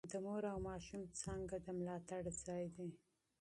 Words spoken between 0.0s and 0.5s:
د مور